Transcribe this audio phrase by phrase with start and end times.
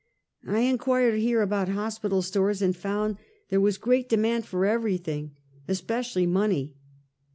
[0.47, 3.17] I inquired here about hospital stores, and found
[3.49, 5.33] there was great demand for everytliing,
[5.67, 6.73] especially money.